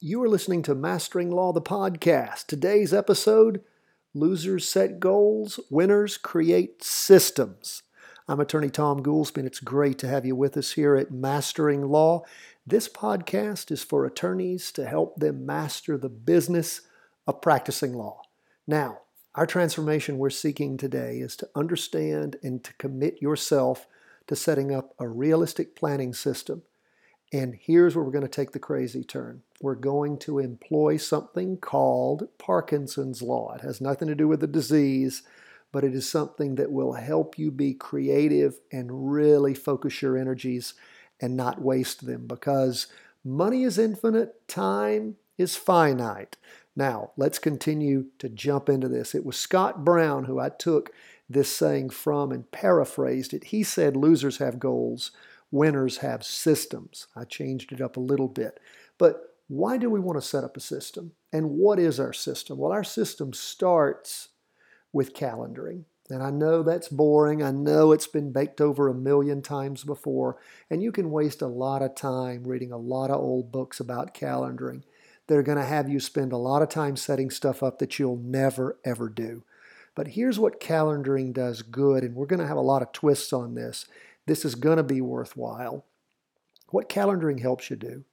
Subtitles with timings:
[0.00, 2.46] You are listening to Mastering Law, the podcast.
[2.46, 3.64] Today's episode
[4.14, 7.82] Losers Set Goals, Winners Create Systems.
[8.28, 11.88] I'm attorney Tom Goolsby, and it's great to have you with us here at Mastering
[11.88, 12.22] Law.
[12.64, 16.82] This podcast is for attorneys to help them master the business
[17.26, 18.22] of practicing law.
[18.68, 19.00] Now,
[19.34, 23.88] our transformation we're seeking today is to understand and to commit yourself
[24.28, 26.62] to setting up a realistic planning system.
[27.32, 29.42] And here's where we're going to take the crazy turn.
[29.60, 33.54] We're going to employ something called Parkinson's Law.
[33.54, 35.22] It has nothing to do with the disease,
[35.70, 40.74] but it is something that will help you be creative and really focus your energies
[41.20, 42.86] and not waste them because
[43.24, 46.36] money is infinite, time is finite.
[46.74, 49.14] Now, let's continue to jump into this.
[49.14, 50.90] It was Scott Brown who I took
[51.28, 53.44] this saying from and paraphrased it.
[53.44, 55.10] He said, Losers have goals,
[55.50, 57.06] winners have systems.
[57.16, 58.60] I changed it up a little bit.
[58.98, 61.12] But why do we want to set up a system?
[61.32, 62.58] And what is our system?
[62.58, 64.28] Well, our system starts
[64.92, 65.84] with calendaring.
[66.10, 67.42] And I know that's boring.
[67.42, 70.38] I know it's been baked over a million times before.
[70.70, 74.14] And you can waste a lot of time reading a lot of old books about
[74.14, 74.82] calendaring
[75.26, 77.98] that are going to have you spend a lot of time setting stuff up that
[77.98, 79.42] you'll never, ever do.
[79.94, 83.32] But here's what calendaring does good, and we're going to have a lot of twists
[83.32, 83.84] on this.
[84.28, 85.86] This is going to be worthwhile.
[86.68, 88.04] What calendaring helps you do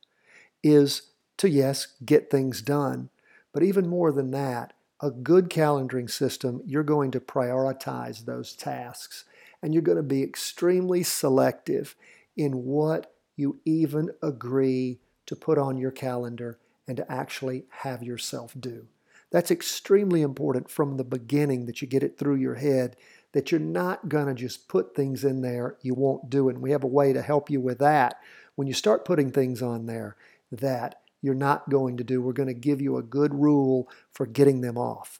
[0.63, 3.09] is to, yes, get things done,
[3.52, 9.25] but even more than that, a good calendaring system, you're going to prioritize those tasks
[9.61, 11.95] and you're going to be extremely selective
[12.38, 16.57] in what you even agree to put on your calendar
[16.88, 18.88] and to actually have yourself do.
[19.31, 22.95] That's extremely important from the beginning that you get it through your head
[23.36, 26.47] that you're not going to just put things in there you won't do.
[26.47, 26.53] It.
[26.53, 28.16] And we have a way to help you with that.
[28.55, 30.16] When you start putting things on there
[30.53, 34.25] that you're not going to do, we're going to give you a good rule for
[34.25, 35.19] getting them off.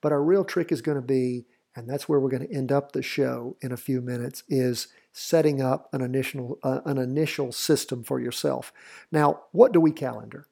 [0.00, 2.70] But our real trick is going to be, and that's where we're going to end
[2.70, 7.50] up the show in a few minutes, is setting up an initial, uh, an initial
[7.50, 8.72] system for yourself.
[9.10, 10.46] Now, what do we calendar?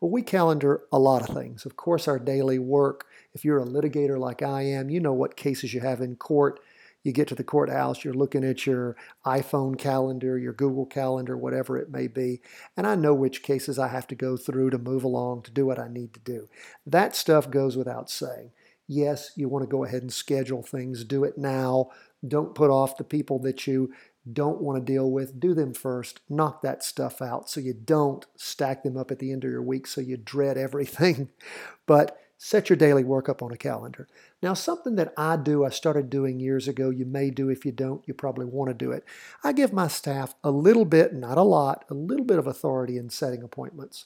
[0.00, 1.66] Well, we calendar a lot of things.
[1.66, 3.06] Of course, our daily work.
[3.34, 6.60] If you're a litigator like I am, you know what cases you have in court.
[7.04, 11.78] You get to the courthouse, you're looking at your iPhone calendar, your Google calendar, whatever
[11.78, 12.40] it may be,
[12.76, 15.64] and I know which cases I have to go through to move along to do
[15.64, 16.48] what I need to do.
[16.84, 18.50] That stuff goes without saying.
[18.88, 21.90] Yes, you want to go ahead and schedule things, do it now.
[22.26, 23.92] Don't put off the people that you
[24.30, 26.20] don't want to deal with, do them first.
[26.28, 29.62] Knock that stuff out so you don't stack them up at the end of your
[29.62, 31.28] week so you dread everything.
[31.86, 34.06] But set your daily work up on a calendar.
[34.42, 37.72] Now, something that I do, I started doing years ago, you may do if you
[37.72, 39.04] don't, you probably want to do it.
[39.42, 42.98] I give my staff a little bit, not a lot, a little bit of authority
[42.98, 44.04] in setting appointments.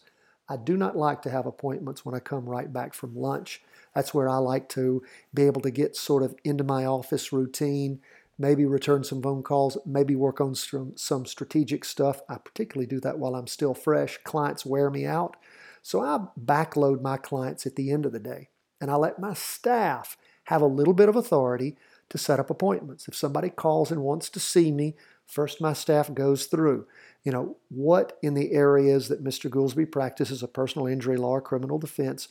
[0.48, 3.62] I do not like to have appointments when I come right back from lunch.
[3.94, 5.02] That's where I like to
[5.34, 8.00] be able to get sort of into my office routine
[8.38, 12.20] maybe return some phone calls, maybe work on some, some strategic stuff.
[12.28, 14.18] I particularly do that while I'm still fresh.
[14.24, 15.36] Clients wear me out.
[15.82, 18.48] So I backload my clients at the end of the day
[18.80, 21.76] and I let my staff have a little bit of authority
[22.08, 23.08] to set up appointments.
[23.08, 26.86] If somebody calls and wants to see me, first my staff goes through,
[27.24, 29.48] you know, what in the areas that Mr.
[29.48, 32.28] Goolsby practices a personal injury law criminal defense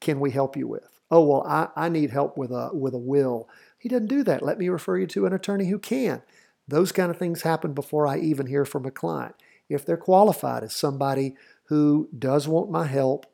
[0.00, 0.88] can we help you with?
[1.10, 3.48] Oh, well, I, I need help with a, with a will.
[3.78, 4.42] He doesn't do that.
[4.42, 6.22] Let me refer you to an attorney who can.
[6.68, 9.34] Those kind of things happen before I even hear from a client.
[9.68, 11.34] If they're qualified as somebody
[11.64, 13.26] who does want my help,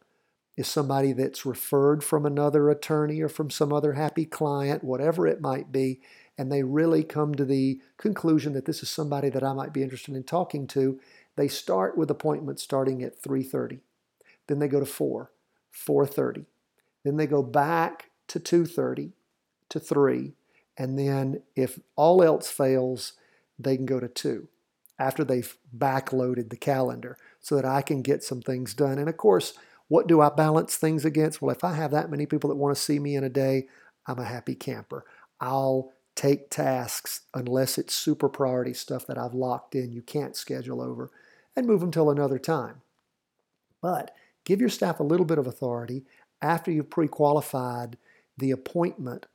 [0.56, 5.40] is somebody that's referred from another attorney or from some other happy client, whatever it
[5.40, 6.00] might be,
[6.38, 9.82] and they really come to the conclusion that this is somebody that I might be
[9.82, 10.98] interested in talking to,
[11.36, 13.80] they start with appointments starting at 3:30.
[14.46, 15.30] Then they go to 4,
[15.72, 16.46] 4:30.
[17.06, 19.12] Then they go back to 2:30,
[19.68, 20.34] to 3,
[20.76, 23.12] and then if all else fails,
[23.58, 24.48] they can go to 2
[24.98, 28.98] after they've backloaded the calendar so that I can get some things done.
[28.98, 29.54] And of course,
[29.86, 31.40] what do I balance things against?
[31.40, 33.68] Well, if I have that many people that want to see me in a day,
[34.06, 35.04] I'm a happy camper.
[35.40, 40.82] I'll take tasks unless it's super priority stuff that I've locked in, you can't schedule
[40.82, 41.10] over,
[41.54, 42.82] and move them till another time.
[43.80, 44.12] But
[44.44, 46.04] give your staff a little bit of authority
[46.42, 47.96] after you've pre qualified
[48.36, 49.26] the appointment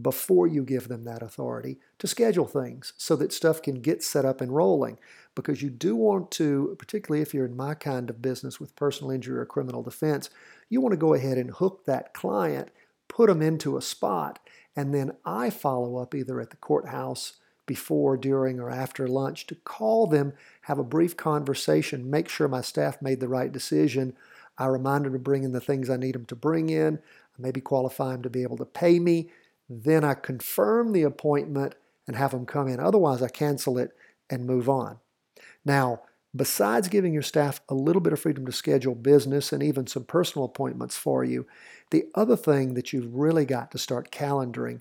[0.00, 4.24] before you give them that authority to schedule things so that stuff can get set
[4.24, 4.98] up and rolling.
[5.34, 9.10] Because you do want to, particularly if you're in my kind of business with personal
[9.10, 10.28] injury or criminal defense,
[10.68, 12.68] you want to go ahead and hook that client,
[13.08, 14.38] put them into a spot,
[14.74, 17.34] and then I follow up either at the courthouse
[17.64, 20.32] before, during, or after lunch to call them,
[20.62, 24.14] have a brief conversation, make sure my staff made the right decision.
[24.58, 26.96] I remind them to bring in the things I need them to bring in.
[26.96, 29.30] I maybe qualify them to be able to pay me.
[29.68, 31.74] Then I confirm the appointment
[32.06, 32.80] and have them come in.
[32.80, 33.90] Otherwise, I cancel it
[34.30, 34.98] and move on.
[35.64, 36.02] Now,
[36.34, 40.04] besides giving your staff a little bit of freedom to schedule business and even some
[40.04, 41.46] personal appointments for you,
[41.90, 44.80] the other thing that you've really got to start calendaring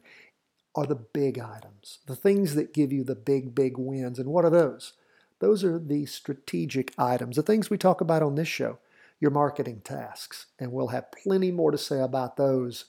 [0.76, 4.20] are the big items, the things that give you the big, big wins.
[4.20, 4.94] And what are those?
[5.40, 8.80] Those are the strategic items, the things we talk about on this show,
[9.20, 10.48] your marketing tasks.
[10.60, 12.86] And we'll have plenty more to say about those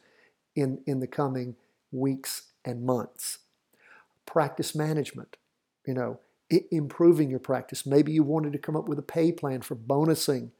[0.54, 1.56] in, in the coming
[1.92, 3.38] weeks and months.
[4.24, 5.36] Practice management,
[5.86, 6.20] you know,
[6.70, 7.86] improving your practice.
[7.86, 10.50] Maybe you wanted to come up with a pay plan for bonusing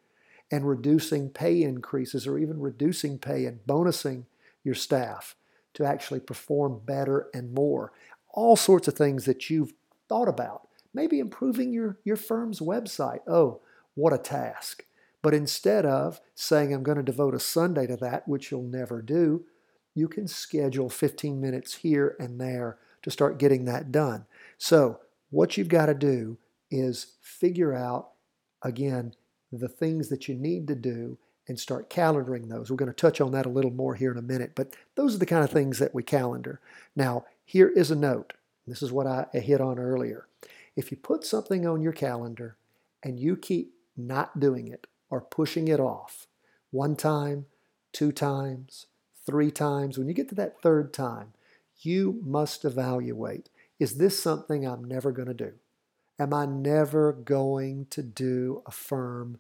[0.51, 4.25] and reducing pay increases or even reducing pay and bonusing
[4.63, 5.35] your staff
[5.75, 7.93] to actually perform better and more.
[8.31, 9.73] All sorts of things that you've
[10.09, 10.69] thought about.
[10.95, 13.21] Maybe improving your, your firm's website.
[13.27, 13.61] Oh,
[13.95, 14.86] what a task.
[15.27, 19.03] But instead of saying, I'm going to devote a Sunday to that, which you'll never
[19.03, 19.45] do,
[19.93, 24.27] you can schedule 15 minutes here and there to start getting that done.
[24.57, 25.01] So,
[25.31, 26.39] what you've got to do
[26.71, 28.11] is figure out,
[28.63, 29.15] again,
[29.51, 31.19] the things that you need to do
[31.49, 32.71] and start calendaring those.
[32.71, 35.17] We're going to touch on that a little more here in a minute, but those
[35.17, 36.61] are the kind of things that we calendar.
[36.95, 38.35] Now, here is a note.
[38.65, 40.29] This is what I hit on earlier.
[40.77, 42.57] If you put something on your calendar
[43.03, 46.27] and you keep not doing it or pushing it off
[46.71, 47.47] one time,
[47.93, 48.87] two times,
[49.25, 51.33] three times, when you get to that third time,
[51.81, 53.49] you must evaluate
[53.79, 55.53] is this something I'm never going to do?
[56.19, 59.39] Am I never going to do a firm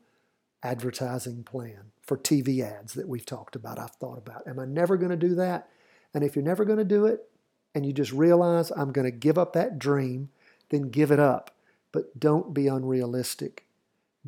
[0.63, 4.47] advertising plan for TV ads that we've talked about, I've thought about?
[4.47, 5.69] Am I never going to do that?
[6.12, 7.29] And if you're never going to do it
[7.75, 10.29] and you just realize I'm going to give up that dream,
[10.69, 11.55] then give it up.
[11.93, 13.65] But don't be unrealistic.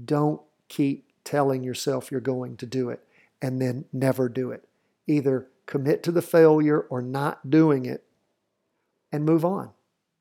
[0.03, 3.05] Don't keep telling yourself you're going to do it
[3.43, 4.67] and then never do it.
[5.07, 8.03] Either commit to the failure or not doing it
[9.13, 9.71] and move on.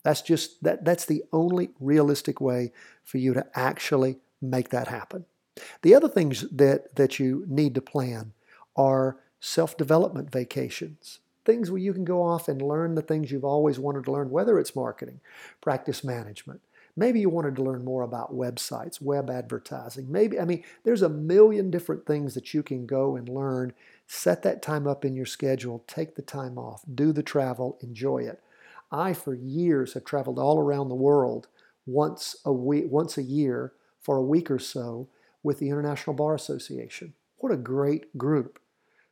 [0.04, 2.74] That's just that that's the only realistic way
[3.06, 5.24] for you to actually make that happen.
[5.82, 8.34] The other things that that you need to plan
[8.76, 11.20] are self-development vacations.
[11.46, 14.30] Things where you can go off and learn the things you've always wanted to learn,
[14.30, 15.22] whether it's marketing,
[15.62, 16.60] practice management.
[17.00, 20.12] Maybe you wanted to learn more about websites, web advertising.
[20.12, 23.74] Maybe, I mean, there's a million different things that you can go and learn.
[24.08, 28.20] Set that time up in your schedule, take the time off, do the travel, enjoy
[28.20, 28.42] it.
[28.92, 31.48] I, for years, have traveled all around the world
[31.86, 35.08] once a week, once a year for a week or so
[35.44, 37.14] with the International Bar Association.
[37.38, 38.60] What a great group.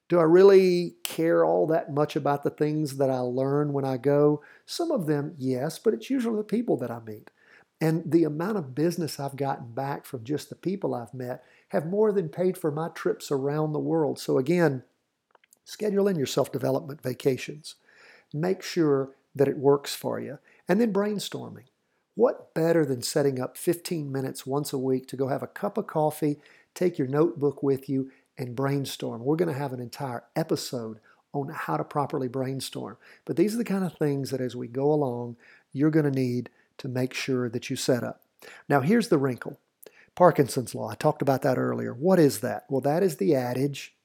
[0.10, 3.98] Do I really care all that much about the things that I learn when I
[3.98, 4.42] go?
[4.66, 7.30] Some of them, yes, but it's usually the people that I meet.
[7.86, 11.86] And the amount of business I've gotten back from just the people I've met have
[11.86, 14.18] more than paid for my trips around the world.
[14.18, 14.82] So, again,
[15.66, 17.76] schedule in your self development vacations.
[18.34, 20.40] Make sure that it works for you.
[20.68, 21.66] And then brainstorming.
[22.16, 25.78] What better than setting up 15 minutes once a week to go have a cup
[25.78, 26.40] of coffee,
[26.74, 29.24] take your notebook with you, and brainstorm?
[29.24, 31.00] We're going to have an entire episode
[31.34, 32.98] on how to properly brainstorm.
[33.26, 35.36] But these are the kind of things that as we go along,
[35.72, 38.22] you're going to need to make sure that you set up.
[38.70, 39.60] Now, here's the wrinkle
[40.16, 40.90] Parkinson's Law.
[40.90, 41.94] I talked about that earlier.
[41.94, 42.66] What is that?
[42.70, 43.96] Well, that is the adage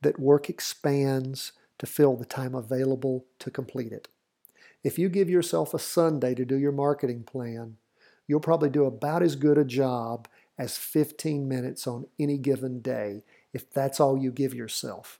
[0.00, 4.08] that work expands to fill the time available to complete it.
[4.82, 7.76] If you give yourself a Sunday to do your marketing plan,
[8.26, 13.24] you'll probably do about as good a job as 15 minutes on any given day
[13.52, 15.18] if that's all you give yourself.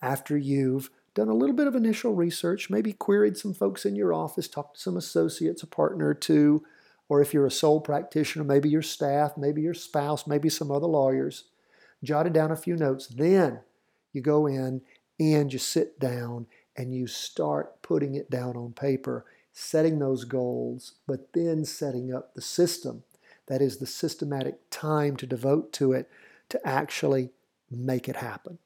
[0.00, 4.12] After you've done a little bit of initial research, maybe queried some folks in your
[4.12, 6.64] office, talked to some associates, a partner or two,
[7.08, 10.86] or if you're a sole practitioner, maybe your staff, maybe your spouse, maybe some other
[10.86, 11.44] lawyers,
[12.02, 13.06] jotted down a few notes.
[13.06, 13.60] Then
[14.12, 14.82] you go in
[15.20, 20.94] and you sit down and you start putting it down on paper, setting those goals,
[21.06, 23.04] but then setting up the system.
[23.46, 26.08] That is the systematic time to devote to it
[26.48, 27.30] to actually
[27.70, 28.58] make it happen.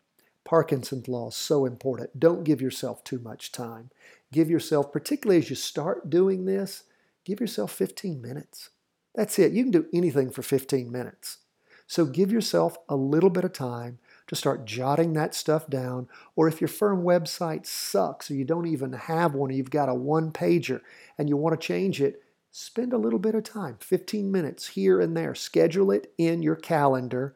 [0.49, 2.19] Parkinson's law is so important.
[2.19, 3.91] Don't give yourself too much time.
[4.33, 6.85] Give yourself, particularly as you start doing this,
[7.27, 8.71] give yourself 15 minutes.
[9.15, 9.53] That's it.
[9.53, 11.41] You can do anything for 15 minutes.
[11.87, 16.09] So give yourself a little bit of time to start jotting that stuff down.
[16.35, 19.91] Or if your firm website sucks or you don't even have one, or you've got
[19.91, 20.81] a one pager
[21.19, 24.99] and you want to change it, spend a little bit of time, 15 minutes here
[24.99, 25.35] and there.
[25.35, 27.35] Schedule it in your calendar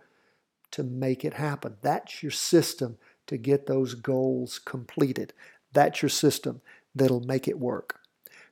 [0.72, 1.76] to make it happen.
[1.80, 5.32] That's your system to get those goals completed.
[5.72, 6.60] That's your system
[6.94, 8.00] that'll make it work.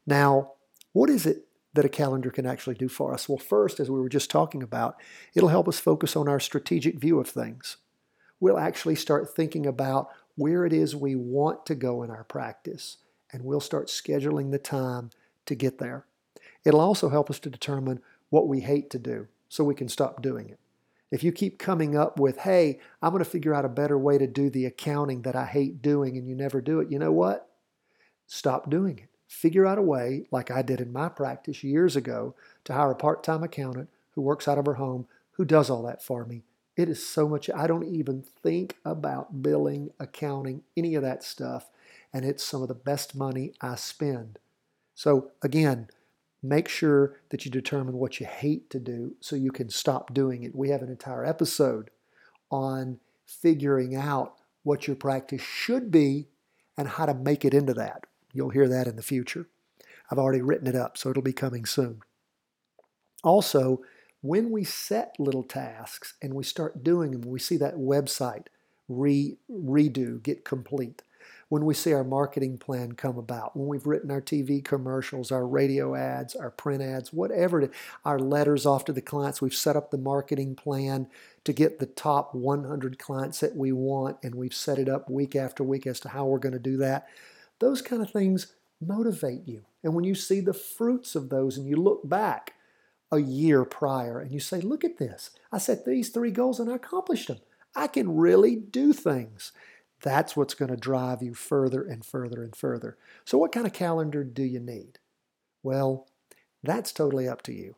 [0.07, 0.53] Now,
[0.93, 3.29] what is it that a calendar can actually do for us?
[3.29, 4.97] Well, first, as we were just talking about,
[5.35, 7.77] it'll help us focus on our strategic view of things.
[8.41, 12.97] we'll actually start thinking about where it is we want to go in our practice,
[13.33, 15.11] and we'll start scheduling the time
[15.47, 16.07] to get there.
[16.65, 18.01] It'll also help us to determine
[18.31, 20.59] what we hate to do so we can stop doing it.
[21.11, 24.19] If you keep coming up with, hey, I'm going to figure out a better way
[24.19, 27.13] to do the accounting that I hate doing, and you never do it, you know
[27.13, 27.49] what?
[28.27, 29.09] Stop doing it.
[29.27, 32.97] Figure out a way, like I did in my practice years ago, to hire a
[32.97, 36.43] part time accountant who works out of her home who does all that for me.
[36.77, 41.71] It is so much, I don't even think about billing, accounting, any of that stuff.
[42.13, 44.39] And it's some of the best money I spend.
[44.95, 45.89] So, again,
[46.43, 50.43] make sure that you determine what you hate to do so you can stop doing
[50.43, 50.55] it.
[50.55, 51.91] We have an entire episode
[52.51, 56.29] on figuring out what your practice should be
[56.77, 58.05] and how to make it into that.
[58.33, 59.49] You'll hear that in the future.
[60.11, 62.01] I've already written it up, so it'll be coming soon.
[63.23, 63.83] Also,
[64.23, 68.47] when we set little tasks and we start doing them, we see that website
[68.89, 71.03] re, redo, get complete.
[71.51, 75.45] When we see our marketing plan come about, when we've written our TV commercials, our
[75.45, 77.69] radio ads, our print ads, whatever
[78.05, 81.09] our letters off to the clients, we've set up the marketing plan
[81.43, 85.35] to get the top 100 clients that we want, and we've set it up week
[85.35, 87.09] after week as to how we're going to do that.
[87.59, 89.65] Those kind of things motivate you.
[89.83, 92.55] And when you see the fruits of those and you look back,
[93.13, 95.31] a year prior and you say, Look at this.
[95.51, 97.39] I set these three goals and I accomplished them.
[97.75, 99.53] I can really do things.
[100.03, 102.97] That's what's going to drive you further and further and further.
[103.25, 104.99] So, what kind of calendar do you need?
[105.63, 106.09] Well,
[106.63, 107.77] that's totally up to you.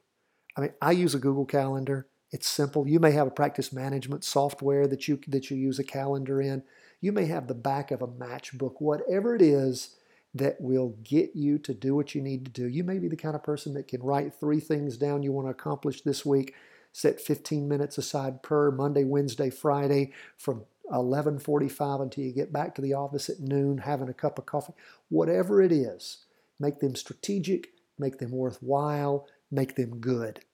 [0.57, 2.07] I mean, I use a Google Calendar.
[2.31, 2.87] It's simple.
[2.87, 6.63] You may have a practice management software that you that you use a calendar in.
[7.01, 8.75] You may have the back of a matchbook.
[8.79, 9.97] Whatever it is,
[10.35, 12.67] that will get you to do what you need to do.
[12.67, 15.47] You may be the kind of person that can write three things down you want
[15.47, 16.55] to accomplish this week,
[16.93, 22.83] set 15 minutes aside per Monday, Wednesday, Friday from 11:45 until you get back to
[22.83, 24.75] the office at noon having a cup of coffee.
[25.09, 26.25] Whatever it is,
[26.59, 30.45] make them strategic, make them worthwhile, make them good.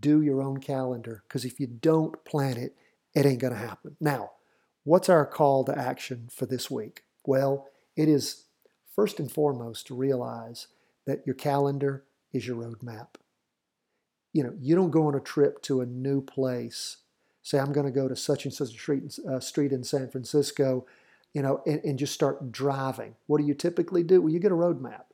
[0.00, 2.76] Do your own calendar because if you don't plan it,
[3.14, 3.96] it ain't going to happen.
[4.00, 4.32] Now,
[4.84, 7.04] what's our call to action for this week?
[7.24, 8.44] Well, it is
[8.94, 10.68] first and foremost to realize
[11.06, 13.08] that your calendar is your roadmap.
[14.32, 16.98] You know, you don't go on a trip to a new place.
[17.46, 20.08] Say, I'm going to go to such and such a street, uh, street in San
[20.08, 20.84] Francisco,
[21.32, 23.14] you know, and, and just start driving.
[23.28, 24.20] What do you typically do?
[24.20, 25.04] Well, you get a roadmap.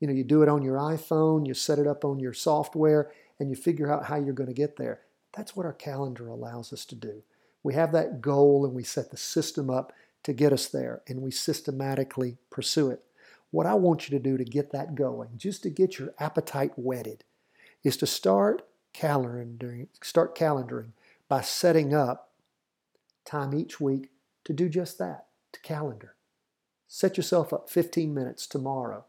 [0.00, 3.12] You know, you do it on your iPhone, you set it up on your software,
[3.38, 5.00] and you figure out how you're going to get there.
[5.36, 7.24] That's what our calendar allows us to do.
[7.62, 11.20] We have that goal and we set the system up to get us there, and
[11.20, 13.02] we systematically pursue it.
[13.50, 16.72] What I want you to do to get that going, just to get your appetite
[16.76, 17.24] whetted,
[17.84, 20.92] is to start calendaring, start calendaring
[21.32, 22.32] by setting up
[23.24, 24.10] time each week
[24.44, 26.14] to do just that, to calendar.
[26.86, 29.06] Set yourself up 15 minutes tomorrow,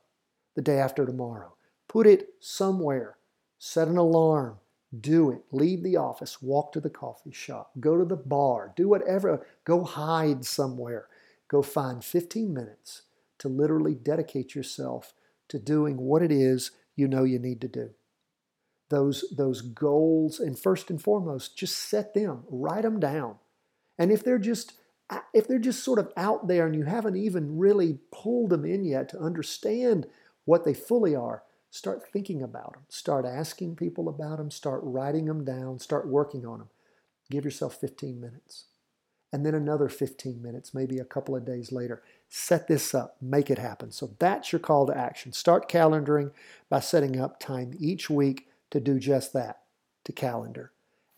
[0.56, 1.56] the day after tomorrow.
[1.90, 3.18] Put it somewhere.
[3.60, 4.60] Set an alarm.
[4.98, 5.42] Do it.
[5.52, 6.42] Leave the office.
[6.42, 7.72] Walk to the coffee shop.
[7.78, 8.72] Go to the bar.
[8.74, 9.46] Do whatever.
[9.66, 11.08] Go hide somewhere.
[11.50, 13.02] Go find 15 minutes
[13.40, 15.14] to literally dedicate yourself
[15.50, 17.90] to doing what it is you know you need to do.
[18.90, 23.36] Those, those goals, and first and foremost, just set them, write them down.
[23.98, 24.74] And if they're just
[25.10, 28.66] uh, if they're just sort of out there and you haven't even really pulled them
[28.66, 30.08] in yet to understand
[30.46, 32.84] what they fully are, start thinking about them.
[32.90, 34.50] Start asking people about them.
[34.50, 35.80] Start writing them down.
[35.80, 36.70] Start working on them.
[37.30, 38.66] Give yourself 15 minutes.
[39.32, 43.52] And then another 15 minutes, maybe a couple of days later set this up, make
[43.52, 43.92] it happen.
[43.92, 45.34] So that's your call to action.
[45.34, 46.32] Start calendaring
[46.70, 49.62] by setting up time each week to do just that,
[50.04, 50.74] to calendar.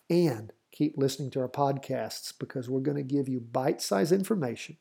[0.10, 4.78] And keep listening to our podcasts because we're going to give you bite sized information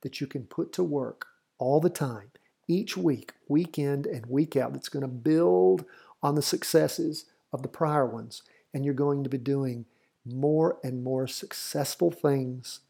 [0.00, 1.26] that you can put to work
[1.58, 2.30] all the time,
[2.66, 5.84] each week, week in and week out, that's going to build
[6.22, 8.42] on the successes of the prior ones.
[8.72, 9.84] And you're going to be doing
[10.24, 12.80] more and more successful things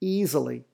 [0.00, 0.64] easily,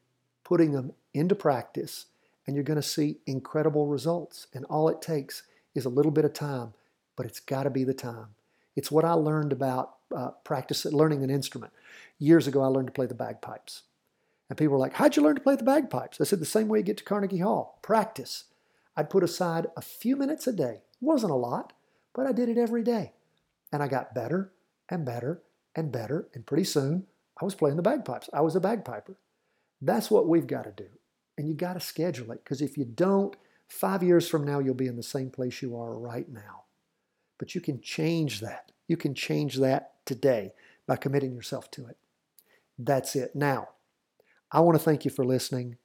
[0.45, 2.07] putting them into practice,
[2.47, 4.47] and you're going to see incredible results.
[4.55, 5.43] And all it takes
[5.75, 6.73] is a little bit of time,
[7.17, 8.29] but it's got to be the time.
[8.77, 11.73] It's what I learned about uh, practice, learning an instrument.
[12.19, 13.83] Years ago, I learned to play the bagpipes.
[14.49, 16.21] And people were like, How'd you learn to play the bagpipes?
[16.21, 18.45] I said, The same way you get to Carnegie Hall practice.
[18.97, 20.83] I'd put aside a few minutes a day.
[20.83, 21.73] It wasn't a lot,
[22.15, 23.13] but I did it every day.
[23.73, 24.53] And I got better
[24.89, 25.43] and better
[25.75, 26.29] and better.
[26.35, 27.07] And pretty soon,
[27.41, 28.31] I was playing the bagpipes.
[28.33, 29.17] I was a bagpiper.
[29.83, 30.89] That's what we've got to do.
[31.37, 33.37] And you got to schedule it because if you don't,
[33.69, 36.63] five years from now, you'll be in the same place you are right now.
[37.39, 38.73] But you can change that.
[38.89, 40.53] You can change that today
[40.87, 41.97] by committing yourself to it.
[42.79, 43.35] That's it.
[43.35, 43.69] Now,
[44.53, 45.77] I want to thank you for listening.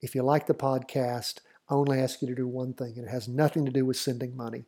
[0.00, 1.38] If you like the podcast,
[1.68, 3.96] I only ask you to do one thing, and it has nothing to do with
[3.96, 4.64] sending money.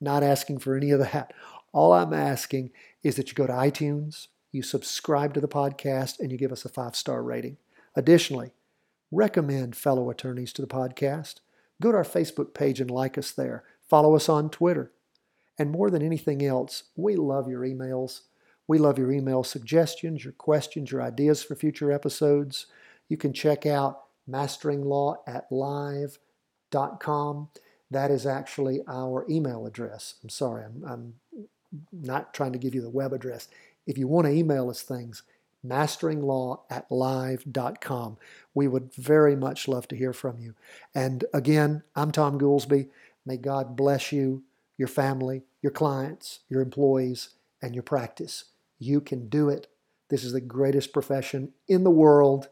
[0.00, 1.32] not asking for any of that.
[1.72, 2.70] All I'm asking
[3.02, 6.64] is that you go to iTunes, you subscribe to the podcast, and you give us
[6.64, 7.56] a five star rating.
[7.96, 8.52] Additionally,
[9.10, 11.36] recommend fellow attorneys to the podcast.
[11.82, 13.64] Go to our Facebook page and like us there.
[13.88, 14.92] Follow us on Twitter.
[15.58, 18.22] And more than anything else, we love your emails.
[18.66, 22.66] We love your email suggestions, your questions, your ideas for future episodes.
[23.08, 27.48] You can check out masteringlaw at live.com.
[27.90, 30.14] That is actually our email address.
[30.22, 31.14] I'm sorry, I'm, I'm
[31.92, 33.48] not trying to give you the web address.
[33.86, 35.22] If you want to email us things,
[35.64, 38.16] masteringlaw at live.com.
[38.54, 40.54] We would very much love to hear from you.
[40.94, 42.88] And again, I'm Tom Goolsby.
[43.26, 44.42] May God bless you,
[44.76, 47.30] your family, your clients, your employees,
[47.62, 48.44] and your practice.
[48.78, 49.68] You can do it.
[50.10, 52.48] This is the greatest profession in the world,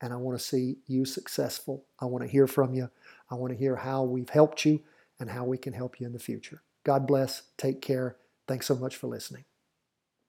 [0.00, 1.84] and I want to see you successful.
[2.00, 2.90] I want to hear from you.
[3.30, 4.82] I want to hear how we've helped you
[5.18, 6.62] and how we can help you in the future.
[6.84, 7.42] God bless.
[7.56, 8.16] Take care.
[8.46, 9.44] Thanks so much for listening.